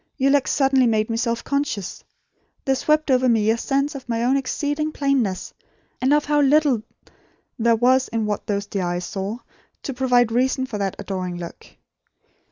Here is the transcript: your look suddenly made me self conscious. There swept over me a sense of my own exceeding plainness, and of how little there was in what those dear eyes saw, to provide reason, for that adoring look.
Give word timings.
your 0.17 0.31
look 0.31 0.47
suddenly 0.47 0.87
made 0.87 1.11
me 1.11 1.15
self 1.15 1.43
conscious. 1.43 2.03
There 2.65 2.73
swept 2.73 3.11
over 3.11 3.29
me 3.29 3.51
a 3.51 3.57
sense 3.59 3.93
of 3.93 4.09
my 4.09 4.23
own 4.23 4.35
exceeding 4.35 4.91
plainness, 4.91 5.53
and 6.01 6.11
of 6.11 6.25
how 6.25 6.41
little 6.41 6.81
there 7.59 7.75
was 7.75 8.07
in 8.07 8.25
what 8.25 8.47
those 8.47 8.65
dear 8.65 8.81
eyes 8.83 9.05
saw, 9.05 9.37
to 9.83 9.93
provide 9.93 10.31
reason, 10.31 10.65
for 10.65 10.79
that 10.79 10.95
adoring 10.97 11.37
look. 11.37 11.67